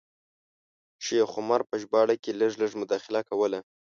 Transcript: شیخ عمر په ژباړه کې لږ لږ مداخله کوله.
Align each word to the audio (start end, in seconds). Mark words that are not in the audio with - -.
شیخ 1.05 1.29
عمر 1.39 1.61
په 1.69 1.75
ژباړه 1.81 2.15
کې 2.23 2.31
لږ 2.41 2.51
لږ 2.61 2.71
مداخله 2.81 3.21
کوله. 3.29 3.59